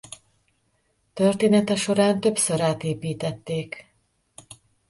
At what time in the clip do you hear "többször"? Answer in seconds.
2.19-2.61